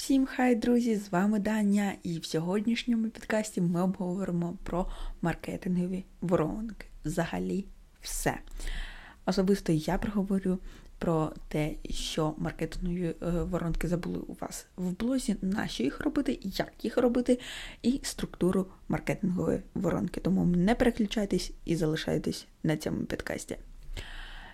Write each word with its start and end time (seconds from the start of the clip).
Всім 0.00 0.26
хай, 0.26 0.54
друзі! 0.54 0.96
З 0.96 1.12
вами 1.12 1.38
Даня, 1.38 1.92
і 2.02 2.18
в 2.18 2.24
сьогоднішньому 2.24 3.08
підкасті 3.08 3.60
ми 3.60 3.82
обговоримо 3.82 4.58
про 4.62 4.86
маркетингові 5.22 6.04
воронки. 6.20 6.86
Взагалі 7.04 7.64
все. 8.00 8.38
Особисто 9.26 9.72
я 9.72 9.98
проговорю 9.98 10.58
про 10.98 11.32
те, 11.48 11.74
що 11.90 12.34
маркетингові 12.38 13.14
е, 13.22 13.30
воронки 13.42 13.88
забули 13.88 14.18
у 14.18 14.36
вас 14.40 14.66
в 14.76 14.90
блозі, 14.90 15.36
на 15.42 15.68
що 15.68 15.82
їх 15.82 16.00
робити, 16.00 16.38
як 16.42 16.72
їх 16.82 16.96
робити, 16.96 17.38
і 17.82 18.00
структуру 18.02 18.66
маркетингової 18.88 19.62
воронки. 19.74 20.20
Тому 20.20 20.44
не 20.44 20.74
переключайтесь 20.74 21.52
і 21.64 21.76
залишайтесь 21.76 22.46
на 22.62 22.76
цьому 22.76 23.04
підкасті. 23.04 23.56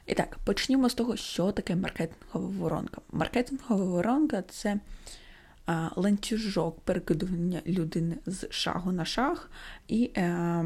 І 0.07 0.15
так, 0.15 0.39
почнімо 0.45 0.89
з 0.89 0.95
того, 0.95 1.17
що 1.17 1.53
таке 1.53 1.77
маркетингова 1.77 2.49
воронка. 2.49 3.01
Маркетингова 3.13 3.85
воронка 3.85 4.43
це 4.43 4.81
ланцюжок 5.97 6.81
перекидування 6.81 7.63
людини 7.67 8.17
з 8.27 8.47
шагу 8.51 8.93
на 8.93 9.05
шаг 9.05 9.51
і 9.89 10.11
е, 10.17 10.65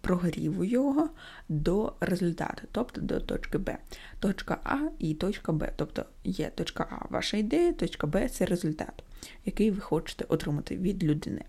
прогріву 0.00 0.64
його 0.64 1.10
до 1.48 1.92
результату, 2.00 2.62
тобто 2.72 3.00
до 3.00 3.20
точки 3.20 3.58
Б. 3.58 3.78
Точка 4.20 4.58
А 4.64 4.78
і 4.98 5.14
точка 5.14 5.52
Б. 5.52 5.72
Тобто 5.76 6.04
є 6.24 6.50
точка 6.50 6.86
А 6.90 7.14
ваша 7.14 7.36
ідея, 7.36 7.72
точка 7.72 8.06
Б 8.06 8.28
це 8.28 8.46
результат, 8.46 9.04
який 9.44 9.70
ви 9.70 9.80
хочете 9.80 10.24
отримати 10.28 10.76
від 10.76 11.04
людини. 11.04 11.44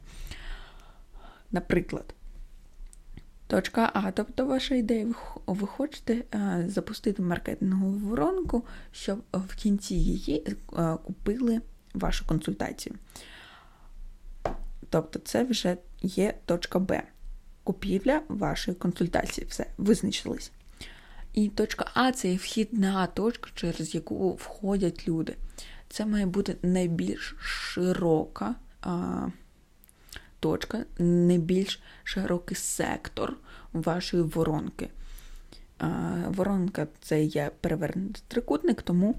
Наприклад, 1.51 2.13
точка 3.47 3.91
А, 3.93 4.11
тобто 4.11 4.45
ваша 4.45 4.75
ідея, 4.75 5.13
ви 5.45 5.67
хочете 5.67 6.23
е, 6.35 6.63
запустити 6.67 7.21
маркетингову 7.21 7.97
воронку, 7.97 8.65
щоб 8.91 9.19
в 9.33 9.55
кінці 9.55 9.95
її 9.95 10.57
е, 10.77 10.97
купили 11.03 11.61
вашу 11.93 12.25
консультацію. 12.27 12.95
Тобто, 14.89 15.19
це 15.19 15.43
вже 15.43 15.77
є 16.01 16.33
точка 16.45 16.79
Б. 16.79 17.03
Купівля 17.63 18.21
вашої 18.27 18.77
консультації. 18.77 19.47
Все, 19.49 19.65
визначились. 19.77 20.51
І 21.33 21.49
точка 21.49 21.91
А 21.93 22.11
це 22.11 22.35
вхідна 22.35 23.07
точка, 23.07 23.49
через 23.55 23.95
яку 23.95 24.33
входять 24.33 25.07
люди. 25.07 25.35
Це 25.89 26.05
має 26.05 26.25
бути 26.25 26.55
найбільш 26.61 27.35
широка 27.39 28.55
а, 28.81 29.27
точка, 30.39 30.85
найбільш 30.99 31.81
широкий 32.03 32.57
сектор 32.57 33.37
вашої 33.73 34.23
воронки. 34.23 34.89
А, 35.77 35.87
Воронка 36.27 36.87
це 37.01 37.23
є 37.23 37.51
перевернутий 37.61 38.23
трикутник, 38.27 38.81
тому 38.81 39.15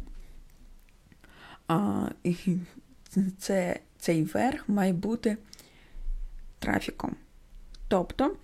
а, 1.70 2.08
це, 3.38 3.80
цей 3.98 4.24
верх 4.24 4.68
має 4.68 4.92
бути 4.92 5.36
трафіком. 6.58 7.16
Тобто, 7.88 8.36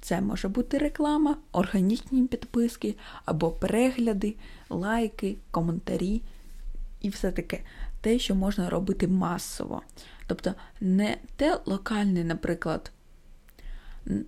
це 0.00 0.20
може 0.20 0.48
бути 0.48 0.78
реклама, 0.78 1.36
органічні 1.52 2.26
підписки, 2.26 2.96
або 3.24 3.50
перегляди, 3.50 4.34
лайки, 4.70 5.36
коментарі 5.50 6.22
і 7.00 7.08
все 7.08 7.32
таке. 7.32 7.60
Те, 8.00 8.18
що 8.18 8.34
можна 8.34 8.70
робити 8.70 9.08
масово. 9.08 9.82
Тобто, 10.26 10.54
не 10.80 11.16
те 11.36 11.60
локальне, 11.66 12.24
наприклад, 12.24 12.92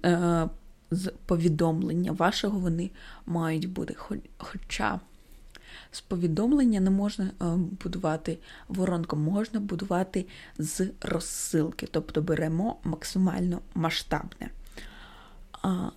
е, 0.05 0.49
з 0.91 1.13
повідомлення 1.27 2.13
вашого 2.13 2.59
вони 2.59 2.91
мають 3.27 3.71
бути. 3.71 3.97
Хоча 4.39 5.01
з 5.95 6.01
повідомлення 6.01 6.81
не 6.81 6.91
можна 6.91 7.25
е, 7.25 7.45
будувати 7.85 8.39
воронку, 8.69 9.17
можна 9.17 9.61
будувати 9.61 10.27
з 10.59 10.89
розсилки, 11.01 11.89
тобто 11.91 12.23
беремо 12.23 12.77
максимально 12.85 13.61
масштабне. 13.75 14.51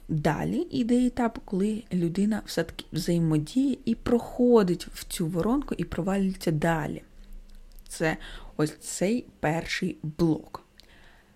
Далі 0.08 0.68
йде 0.72 1.06
етап, 1.06 1.40
коли 1.46 1.84
людина 1.94 2.42
все-таки 2.46 2.86
взаємодіє 2.94 3.78
і 3.86 3.96
проходить 3.96 4.88
в 4.94 5.04
цю 5.04 5.28
воронку 5.28 5.76
і 5.78 5.84
провалюється 5.84 6.52
далі. 6.52 7.02
Це 7.88 8.18
ось 8.58 8.78
цей 8.78 9.26
перший 9.40 9.98
блок. 10.04 10.64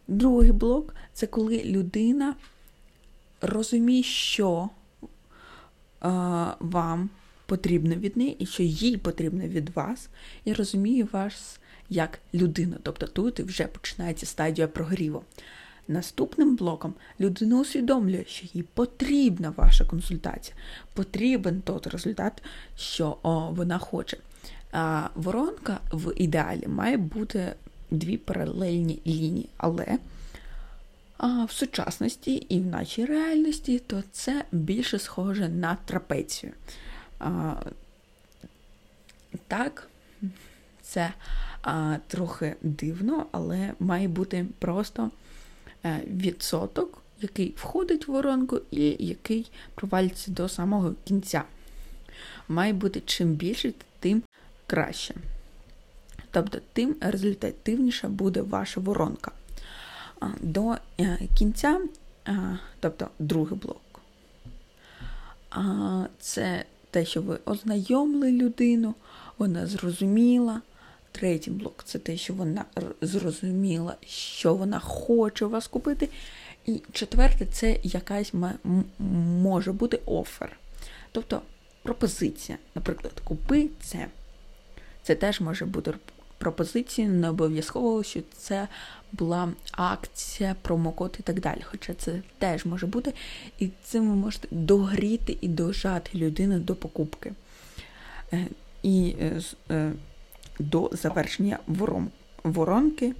Другий 0.08 0.52
блок 0.52 0.96
це 1.14 1.28
коли 1.28 1.64
людина 1.64 2.36
розуміє, 3.42 4.04
що 4.04 4.70
а, 6.00 6.54
вам 6.60 7.10
потрібно 7.52 7.96
від 7.96 8.18
неї 8.18 8.36
і 8.40 8.46
що 8.46 8.64
їй 8.64 8.98
потрібно 8.98 9.48
від 9.48 9.70
вас, 9.70 10.10
і 10.46 10.54
розуміє 10.54 11.08
вас 11.12 11.60
як 11.90 12.20
людину. 12.34 12.76
Тобто 12.84 13.08
тут 13.08 13.40
вже 13.40 13.64
починається 13.68 14.26
стадія 14.26 14.68
прогріву. 14.68 15.24
Наступним 15.88 16.56
блоком 16.56 16.94
людина 17.20 17.60
усвідомлює, 17.60 18.24
що 18.28 18.48
їй 18.54 18.64
потрібна 18.64 19.54
ваша 19.58 19.86
консультація, 19.86 20.58
потрібен 20.94 21.62
той 21.62 21.80
результат, 21.86 22.44
що 22.78 23.18
о, 23.24 23.52
вона 23.52 23.78
хоче. 23.78 24.18
А 24.72 25.08
Воронка 25.16 25.80
в 25.92 26.14
ідеалі 26.16 26.68
має 26.68 26.98
бути 26.98 27.54
дві 27.92 28.18
паралельні 28.18 29.00
лінії, 29.08 29.50
але 29.58 29.98
а 31.18 31.46
в 31.46 31.52
сучасності 31.52 32.36
і 32.36 32.60
в 32.60 32.66
нашій 32.66 33.06
реальності 33.06 33.80
то 33.80 34.04
це 34.12 34.44
більше 34.52 35.00
схоже 35.00 35.50
на 35.50 35.78
трапецію. 35.86 36.52
А, 37.22 37.56
Так, 39.48 39.88
це 40.82 41.14
а, 41.62 41.98
трохи 42.08 42.56
дивно, 42.62 43.26
але 43.32 43.74
має 43.80 44.08
бути 44.08 44.46
просто 44.59 45.12
е, 45.86 46.02
відсоток, 46.08 47.02
який 47.22 47.54
входить 47.58 48.08
в 48.08 48.12
воронку 48.12 48.62
і 48.72 48.96
який 49.00 49.52
провалюється 49.76 50.32
до 50.32 50.50
самого 50.50 50.96
кінця. 51.04 51.44
Має 52.48 52.74
бути 52.74 53.02
чим 53.06 53.34
більше, 53.34 53.74
тим 54.00 54.24
краще. 54.68 55.16
Тобто, 56.32 56.59
тим 56.74 56.96
результативніша 57.02 58.08
буде 58.08 58.42
ваша 58.42 58.82
воронка. 58.82 59.32
До 60.42 60.76
е, 61.00 61.20
кінця, 61.38 61.82
тобто 62.80 63.09
другий 63.20 63.59
блок, 63.59 64.02
це 66.20 66.66
те, 66.91 67.06
що 67.06 67.22
ви 67.22 67.40
ознайомили 67.46 68.31
людину, 68.31 68.96
вона 69.38 69.68
зрозуміла. 69.68 70.62
Третій 71.12 71.52
блок 71.52 71.84
це 71.85 72.00
те, 72.00 72.18
що 72.18 72.34
вона 72.34 72.66
зрозуміла, 73.02 73.96
що 74.07 74.53
вона 74.53 74.79
хоче 74.79 75.46
вас 75.46 75.68
купити. 75.68 76.09
І 76.66 76.81
четверте, 76.91 77.46
це 77.46 77.79
якась 77.84 78.34
може 79.44 79.72
бути 79.72 80.00
офер. 80.06 80.57
Тобто 81.12 81.41
пропозиція. 81.84 82.57
Наприклад, 82.75 83.13
купи 83.23 83.69
це. 83.81 84.08
Це 85.03 85.16
теж 85.16 85.41
може 85.41 85.66
бути 85.66 85.94
пропозицією, 86.41 87.13
не 87.13 87.29
обов'язково, 87.29 88.03
що 88.03 88.19
це 88.38 88.68
була 89.12 89.53
акція, 89.72 90.56
промокод 90.62 91.18
і 91.19 91.24
так 91.24 91.40
далі. 91.40 91.62
Хоча 91.63 91.94
це 91.94 92.22
теж 92.40 92.66
може 92.66 92.88
бути. 92.88 93.13
І 93.59 93.69
цим 93.84 94.09
ви 94.09 94.16
можете 94.16 94.47
догріти 94.52 95.38
і 95.41 95.47
дожати 95.47 96.18
людину 96.18 96.59
до 96.59 96.75
покупки. 96.75 97.34
Е, 98.34 98.46
і 98.84 99.16
е, 99.22 99.41
е, 99.72 99.91
до 100.59 100.90
завершення 100.94 101.59
воронки, 102.44 103.13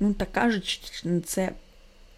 ну, 0.00 0.14
так 0.14 0.32
кажуть, 0.32 1.04
це 1.24 1.52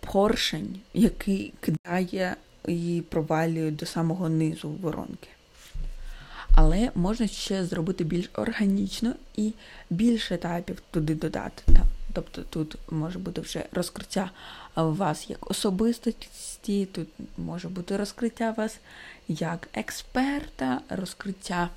поршень, 0.00 0.80
який 0.94 1.52
кидає 1.60 2.36
і 2.68 3.02
провалює 3.08 3.70
до 3.70 3.86
самого 3.86 4.28
низу 4.28 4.68
воронки. 4.70 5.28
Але 6.60 6.90
можна 6.94 7.26
ще 7.26 7.64
зробити 7.64 8.04
більш 8.04 8.30
органічно 8.34 9.14
і 9.36 9.52
більше 9.90 10.34
етапів 10.34 10.82
туди 10.90 11.14
додати. 11.14 11.62
Тобто 12.12 12.42
тут 12.42 12.76
може 12.90 13.18
бути 13.18 13.40
вже 13.40 13.64
розкриття 13.72 14.30
вас 14.76 15.30
як 15.30 15.50
особистості, 15.50 16.86
тут 16.86 17.08
може 17.36 17.68
бути 17.68 17.96
розкриття 17.96 18.54
вас 18.56 18.78
як 19.28 19.68
експерта, 19.74 20.80
розкриття 20.88 21.68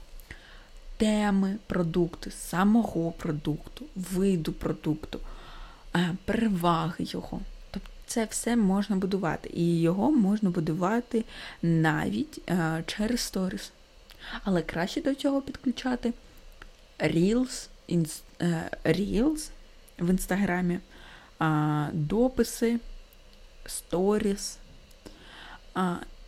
теми 0.98 1.58
продукту, 1.68 2.32
самого 2.32 3.12
продукту, 3.12 3.86
виду 3.96 4.54
продукту, 4.54 5.20
переваги 6.26 7.06
його. 7.06 7.40
Тобто 7.72 7.90
це 8.06 8.26
все 8.26 8.56
можна 8.56 8.96
будувати. 8.96 9.50
І 9.54 9.82
його 9.82 10.12
можна 10.12 10.50
будувати 10.50 11.24
навіть 11.62 12.42
через 12.86 13.22
сторіс. 13.22 13.72
Але 14.44 14.62
краще 14.62 15.02
до 15.02 15.16
цього 15.16 15.42
підключати 15.42 16.14
Reels, 17.00 17.70
Reels 18.86 19.50
в 20.00 20.10
інстаграмі, 20.10 20.80
дописи, 21.94 22.80
сторіс. 23.66 24.58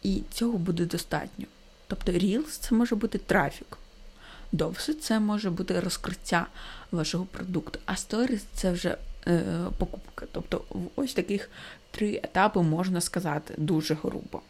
І 0.04 0.22
цього 0.32 0.58
буде 0.58 0.86
достатньо. 0.86 1.46
Тобто 1.88 2.12
Reels 2.12 2.60
це 2.60 2.76
може 2.76 2.96
бути 2.96 3.18
трафік. 3.18 3.78
довше 4.52 4.94
це 4.94 5.20
може 5.20 5.50
бути 5.50 5.80
розкриття 5.80 6.48
вашого 6.92 7.26
продукту, 7.26 7.80
а 7.86 7.96
сторіс 7.96 8.46
це 8.54 8.72
вже 8.72 8.98
е, 9.28 9.44
покупка. 9.78 10.26
Тобто, 10.32 10.62
ось 10.96 11.14
таких 11.14 11.50
три 11.92 12.20
етапи 12.24 12.62
можна 12.62 13.02
сказати 13.02 13.54
дуже 13.58 13.94
грубо. 13.94 14.42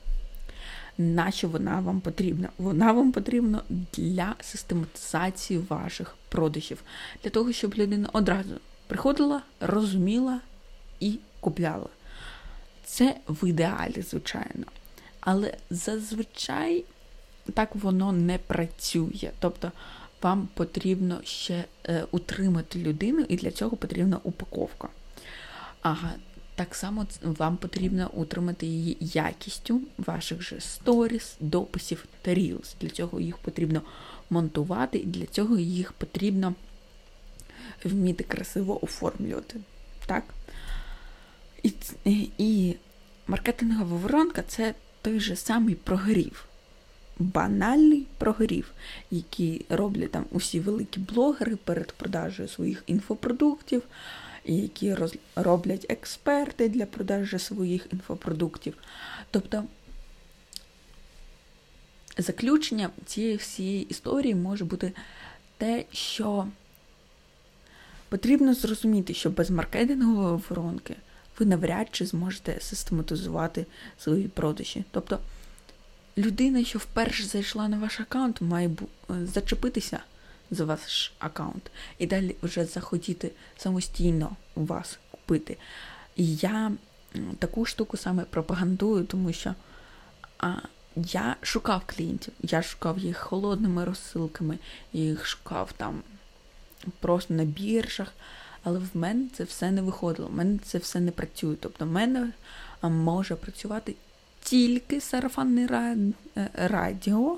Нащо 0.97 1.47
вона 1.47 1.79
вам 1.79 2.01
потрібна? 2.01 2.49
Вона 2.57 2.91
вам 2.91 3.11
потрібна 3.11 3.61
для 3.93 4.35
систематизації 4.41 5.59
ваших 5.69 6.15
продажів, 6.29 6.83
для 7.23 7.29
того, 7.29 7.51
щоб 7.51 7.73
людина 7.73 8.09
одразу 8.13 8.55
приходила, 8.87 9.41
розуміла 9.59 10.39
і 10.99 11.19
купляла. 11.39 11.87
Це 12.85 13.15
в 13.27 13.47
ідеалі, 13.47 14.01
звичайно. 14.01 14.65
Але 15.19 15.57
зазвичай 15.69 16.85
так 17.53 17.75
воно 17.75 18.11
не 18.11 18.37
працює. 18.37 19.31
Тобто 19.39 19.71
вам 20.21 20.47
потрібно 20.53 21.21
ще 21.23 21.63
е, 21.85 22.05
утримати 22.11 22.79
людину, 22.79 23.25
і 23.29 23.37
для 23.37 23.51
цього 23.51 23.77
потрібна 23.77 24.19
упаковка. 24.23 24.87
Ага, 25.81 26.11
так 26.55 26.75
само 26.75 27.05
вам 27.21 27.57
потрібно 27.57 28.09
утримати 28.13 28.65
її 28.65 28.97
якістю 28.99 29.81
ваших 29.97 30.41
же 30.41 30.61
сторіс, 30.61 31.35
дописів 31.39 32.05
та 32.21 32.33
рілс. 32.33 32.75
Для 32.81 32.89
цього 32.89 33.19
їх 33.19 33.37
потрібно 33.37 33.81
монтувати, 34.29 34.97
і 34.97 35.05
для 35.05 35.25
цього 35.25 35.57
їх 35.57 35.93
потрібно 35.93 36.53
вміти 37.83 38.23
красиво 38.23 38.85
оформлювати. 38.85 39.59
Так? 40.05 40.23
І, 41.63 41.71
і 42.37 42.75
маркетингова 43.27 43.97
воронка 43.97 44.43
це 44.47 44.73
той 45.01 45.19
же 45.19 45.35
самий 45.35 45.75
прогрів. 45.75 46.45
Банальний 47.19 48.07
прогрів, 48.17 48.71
який 49.11 49.65
роблять 49.69 50.11
там 50.11 50.25
усі 50.31 50.59
великі 50.59 51.01
блогери 51.01 51.55
перед 51.55 51.91
продажею 51.91 52.49
своїх 52.49 52.83
інфопродуктів, 52.87 53.81
які 54.45 54.93
роз... 54.93 55.15
роблять 55.35 55.85
експерти 55.89 56.69
для 56.69 56.85
продажі 56.85 57.39
своїх 57.39 57.87
інфопродуктів. 57.93 58.73
Тобто 59.31 59.63
заключення 62.17 62.89
цієї 63.05 63.35
всієї 63.35 63.83
історії 63.83 64.35
може 64.35 64.65
бути 64.65 64.91
те, 65.57 65.85
що 65.91 66.47
потрібно 68.09 68.53
зрозуміти, 68.53 69.13
що 69.13 69.29
без 69.29 69.49
маркетингової 69.49 70.39
воронки 70.49 70.95
ви 71.39 71.45
навряд 71.45 71.87
чи 71.91 72.05
зможете 72.05 72.59
систематизувати 72.61 73.65
свої 73.99 74.27
продажі. 74.27 74.83
Тобто 74.91 75.19
людина, 76.17 76.63
що 76.63 76.79
вперше 76.79 77.23
зайшла 77.23 77.67
на 77.67 77.77
ваш 77.77 77.99
аккаунт, 77.99 78.41
має 78.41 78.69
зачепитися 79.09 79.99
за 80.55 80.65
ваш 80.65 81.13
аккаунт 81.19 81.71
і 81.97 82.07
далі 82.07 82.35
вже 82.43 82.65
захотіти 82.65 83.31
самостійно 83.57 84.35
у 84.55 84.65
вас 84.65 84.99
купити. 85.11 85.57
І 86.15 86.35
я 86.35 86.71
таку 87.39 87.65
штуку 87.65 87.97
саме 87.97 88.23
пропагандую, 88.23 89.05
тому 89.05 89.33
що 89.33 89.55
а, 90.37 90.53
я 90.95 91.35
шукав 91.41 91.81
клієнтів, 91.85 92.33
я 92.41 92.61
шукав 92.61 92.99
їх 92.99 93.17
холодними 93.17 93.85
розсилками, 93.85 94.57
їх 94.93 95.25
шукав 95.25 95.73
там 95.77 96.01
просто 96.99 97.33
на 97.33 97.43
біржах. 97.43 98.13
Але 98.63 98.79
в 98.79 98.89
мене 98.93 99.27
це 99.37 99.43
все 99.43 99.71
не 99.71 99.81
виходило, 99.81 100.27
в 100.27 100.33
мене 100.33 100.59
це 100.65 100.77
все 100.77 100.99
не 100.99 101.11
працює. 101.11 101.55
Тобто 101.55 101.85
в 101.85 101.87
мене 101.87 102.31
може 102.81 103.35
працювати 103.35 103.95
тільки 104.43 105.01
сарафанне 105.01 105.67
е, 106.37 106.49
радіо, 106.53 107.37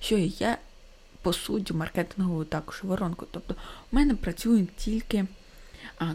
що 0.00 0.18
я 0.18 0.58
по 1.26 1.32
суті, 1.32 1.72
маркетингову 1.72 2.44
також 2.44 2.82
воронку. 2.82 3.26
Тобто, 3.30 3.54
у 3.92 3.96
мене 3.96 4.14
працює 4.14 4.66
тільки 4.76 5.26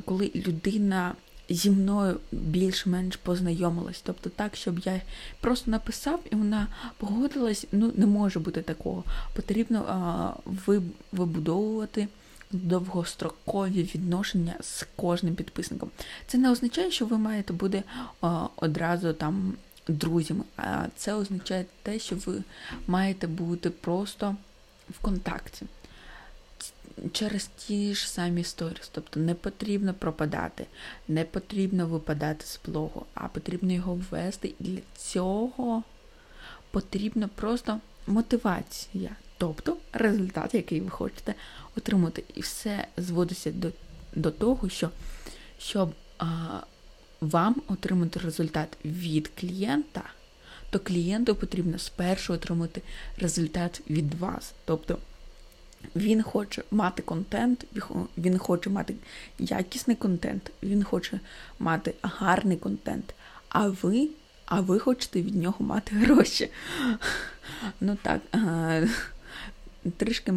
коли 0.06 0.32
людина 0.36 1.16
зі 1.50 1.70
мною 1.70 2.20
більш-менш 2.32 3.16
познайомилась. 3.16 4.02
Тобто 4.06 4.30
так, 4.30 4.56
щоб 4.56 4.80
я 4.80 5.02
просто 5.42 5.72
написав 5.72 6.20
і 6.32 6.36
вона 6.36 6.68
погодилась, 6.98 7.66
ну 7.72 7.92
не 7.96 8.06
може 8.06 8.40
бути 8.40 8.62
такого. 8.62 9.04
Потрібно 9.36 9.86
а, 9.88 10.34
вибудовувати. 11.12 12.08
Довгострокові 12.52 13.84
відношення 13.84 14.56
з 14.62 14.88
кожним 14.96 15.36
підписником. 15.36 15.90
Це 16.28 16.38
не 16.38 16.52
означає, 16.52 16.92
що 16.92 17.06
ви 17.06 17.18
маєте 17.18 17.54
бути 17.54 17.84
а, 18.22 18.48
одразу 18.56 19.14
там 19.14 19.54
друзями, 19.88 20.44
а 20.58 20.86
це 20.96 21.14
означає 21.14 21.66
те, 21.84 22.00
що 22.00 22.16
ви 22.16 22.44
маєте 22.88 23.28
бути 23.28 23.70
просто 23.70 24.36
в 24.92 25.00
контакті 25.00 25.66
через 27.12 27.48
ті 27.48 27.96
ж 27.96 28.10
самі 28.10 28.44
сторіс. 28.44 28.90
Тобто 28.92 29.20
не 29.20 29.34
потрібно 29.34 29.94
пропадати, 29.94 30.66
не 31.08 31.24
потрібно 31.24 31.88
випадати 31.88 32.46
з 32.46 32.60
блогу, 32.66 33.06
а 33.14 33.28
потрібно 33.28 33.74
його 33.74 33.94
ввести. 33.96 34.54
І 34.60 34.64
для 34.64 34.80
цього 34.98 35.84
потрібна 36.72 37.30
просто 37.36 37.80
мотивація. 38.08 39.16
Тобто 39.38 39.78
результат, 39.94 40.54
який 40.54 40.82
ви 40.82 40.90
хочете 40.90 41.36
отримати. 41.78 42.24
І 42.36 42.42
все 42.42 42.88
зводиться 42.98 43.52
до 43.52 43.72
до 44.16 44.32
того, 44.32 44.70
що 44.70 44.90
щоб 45.60 45.94
а, 46.18 46.26
вам 47.22 47.62
отримати 47.68 48.20
результат 48.20 48.78
від 48.86 49.32
клієнта, 49.40 50.04
то 50.72 50.80
клієнту 50.80 51.36
потрібно 51.36 51.80
спершу 51.80 52.34
отримати 52.34 52.82
результат 53.18 53.82
від 53.90 54.14
вас. 54.14 54.54
Тобто 54.66 54.98
він 55.96 56.24
хоче 56.24 56.64
мати 56.72 57.02
контент, 57.02 57.66
він 58.18 58.38
хоче 58.38 58.70
мати 58.70 58.94
якісний 59.40 59.96
контент, 59.96 60.52
він 60.64 60.84
хоче 60.84 61.20
мати 61.60 61.94
гарний 62.02 62.58
контент. 62.58 63.14
А 63.50 63.68
ви 63.68 64.10
а 64.46 64.62
ви 64.62 64.80
хочете 64.80 65.22
від 65.22 65.36
нього 65.36 65.56
мати 65.60 65.96
гроші. 65.96 66.50
Ну 67.82 67.98
так, 68.02 68.22
трішки 69.98 70.34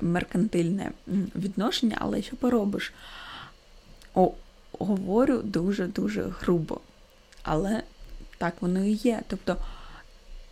меркантильне 0.00 0.92
відношення, 1.36 1.96
але 2.00 2.22
що 2.22 2.36
поробиш? 2.36 2.92
О, 4.14 4.32
Говорю 4.78 5.38
дуже-дуже 5.38 6.22
грубо. 6.22 6.80
Але 7.42 7.82
так 8.38 8.62
воно 8.62 8.84
і 8.84 8.92
є. 8.92 9.22
Тобто 9.28 9.56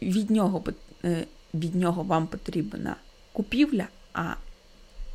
від 0.03 0.31
нього 0.31 0.65
е, 1.05 1.27
від 1.55 1.75
нього 1.75 2.03
вам 2.03 2.27
потрібна 2.27 2.97
купівля, 3.33 3.89
а 4.13 4.35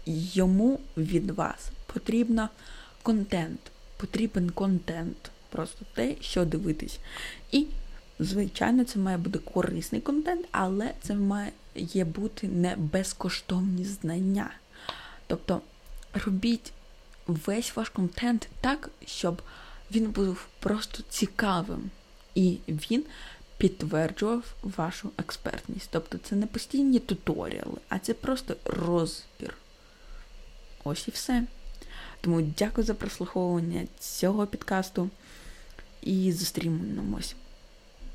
йому 0.05 0.79
від 0.97 1.31
вас 1.31 1.71
потрібна 1.93 2.49
контент. 3.03 3.59
Потрібен 3.97 4.49
контент. 4.49 5.31
Просто 5.49 5.85
те, 5.93 6.15
що 6.21 6.45
дивитись. 6.45 6.99
І, 7.51 7.67
звичайно, 8.19 8.83
це 8.83 8.99
має 8.99 9.17
бути 9.17 9.39
корисний 9.39 10.01
контент, 10.01 10.45
але 10.51 10.93
це 11.01 11.15
має 11.15 11.51
бути 12.05 12.47
не 12.47 12.75
безкоштовні 12.75 13.85
знання. 13.85 14.51
Тобто 15.27 15.61
робіть 16.25 16.73
весь 17.27 17.75
ваш 17.75 17.89
контент 17.89 18.47
так, 18.61 18.89
щоб 19.05 19.41
він 19.91 20.11
був 20.11 20.47
просто 20.59 21.03
цікавим. 21.09 21.89
І 22.37 22.57
він 22.67 23.03
підтверджував 23.57 24.43
вашу 24.63 25.11
експертність. 25.17 25.89
Тобто 25.91 26.17
це 26.17 26.35
не 26.35 26.47
постійні 26.47 26.99
туторіали, 26.99 27.77
а 27.89 27.99
це 27.99 28.13
просто 28.13 28.55
розбір. 28.65 29.53
Ось 30.83 31.07
і 31.07 31.11
все. 31.11 31.43
Тому 32.21 32.41
дякую 32.41 32.87
за 32.87 32.93
прослуховування 32.93 33.87
цього 33.99 34.47
підкасту 34.47 35.09
і 36.01 36.31
зустрінемось. 36.31 37.35